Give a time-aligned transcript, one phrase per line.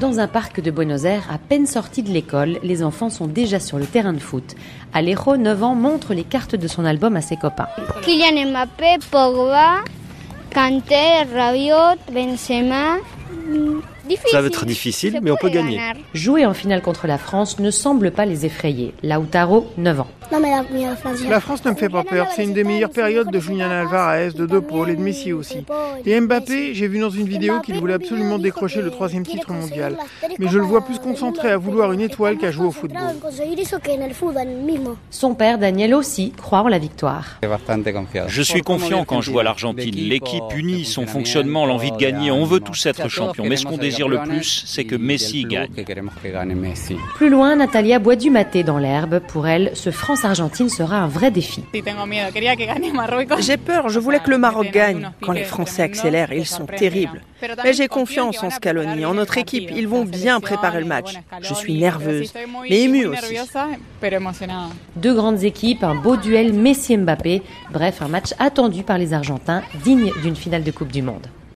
[0.00, 3.58] Dans un parc de Buenos Aires, à peine sortis de l'école, les enfants sont déjà
[3.58, 4.54] sur le terrain de foot.
[4.94, 7.66] Alejo, 9 ans, montre les cartes de son album à ses copains.
[8.02, 8.66] Kylian
[9.10, 9.82] Pogba,
[10.54, 11.24] Kanté,
[12.12, 12.98] Benzema.
[14.30, 15.80] Ça va être difficile, mais on peut gagner.
[16.14, 18.94] Jouer en finale contre la France ne semble pas les effrayer.
[19.02, 20.08] Lautaro, 9 ans.
[21.28, 22.26] La France ne me fait pas peur.
[22.34, 25.64] C'est une des meilleures périodes de Julian Alvarez, de De Paul et de Messi aussi.
[26.04, 29.96] Et Mbappé, j'ai vu dans une vidéo qu'il voulait absolument décrocher le troisième titre mondial.
[30.38, 33.14] Mais je le vois plus concentré à vouloir une étoile qu'à jouer au football.
[35.10, 37.38] Son père, Daniel, aussi croit en la victoire.
[38.26, 39.94] Je suis confiant quand je vois l'Argentine.
[39.94, 42.30] L'équipe unie, son fonctionnement, l'envie de gagner.
[42.30, 43.44] On veut tous être champions.
[43.46, 45.70] Mais ce qu'on désire le plus, c'est que Messi gagne.
[47.14, 49.20] Plus loin, Natalia boit du maté dans l'herbe.
[49.20, 51.64] Pour elle, ce France-Argentine sera un vrai défi.
[53.40, 55.10] J'ai peur, je voulais que le Maroc gagne.
[55.22, 57.22] Quand les Français accélèrent, ils sont terribles.
[57.64, 59.70] Mais j'ai confiance en Scaloni, en notre équipe.
[59.74, 61.14] Ils vont bien préparer le match.
[61.40, 62.32] Je suis nerveuse,
[62.68, 63.38] mais émue aussi.
[64.96, 67.42] Deux grandes équipes, un beau duel Messi-Mbappé.
[67.72, 71.26] Bref, un match attendu par les Argentins, digne d'une finale de Coupe du Monde.